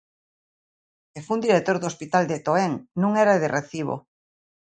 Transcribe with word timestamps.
E 1.17 1.19
fun 1.27 1.39
director 1.45 1.77
do 1.79 1.87
hospital 1.91 2.23
de 2.31 2.37
Toén; 2.45 2.73
non 3.01 3.11
era 3.23 3.35
de 3.41 3.49
recibo. 3.57 3.95